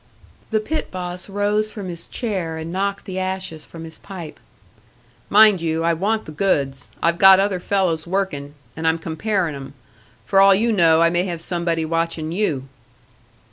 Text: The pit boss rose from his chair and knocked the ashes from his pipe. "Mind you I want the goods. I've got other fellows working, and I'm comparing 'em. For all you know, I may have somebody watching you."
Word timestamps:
The 0.49 0.59
pit 0.59 0.89
boss 0.89 1.29
rose 1.29 1.71
from 1.71 1.87
his 1.87 2.07
chair 2.07 2.57
and 2.57 2.73
knocked 2.73 3.05
the 3.05 3.19
ashes 3.19 3.65
from 3.65 3.83
his 3.83 3.99
pipe. 3.99 4.39
"Mind 5.29 5.61
you 5.61 5.83
I 5.83 5.93
want 5.93 6.25
the 6.25 6.31
goods. 6.31 6.89
I've 7.03 7.19
got 7.19 7.39
other 7.39 7.59
fellows 7.59 8.07
working, 8.07 8.55
and 8.75 8.87
I'm 8.87 8.97
comparing 8.97 9.53
'em. 9.53 9.75
For 10.25 10.41
all 10.41 10.55
you 10.55 10.71
know, 10.71 11.03
I 11.03 11.11
may 11.11 11.25
have 11.25 11.39
somebody 11.39 11.85
watching 11.85 12.31
you." 12.31 12.67